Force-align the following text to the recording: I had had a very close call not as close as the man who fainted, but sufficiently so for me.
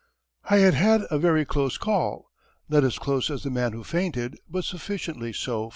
I 0.49 0.57
had 0.57 0.73
had 0.73 1.03
a 1.11 1.19
very 1.19 1.45
close 1.45 1.77
call 1.77 2.31
not 2.67 2.83
as 2.83 2.97
close 2.97 3.29
as 3.29 3.43
the 3.43 3.51
man 3.51 3.73
who 3.73 3.83
fainted, 3.83 4.35
but 4.49 4.63
sufficiently 4.65 5.31
so 5.31 5.65
for 5.69 5.69
me. 5.69 5.69